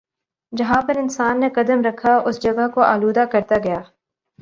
[0.53, 3.81] جہاں پر انسان نے قدم رکھا اس جگہ کو آلودہ کرتا گیا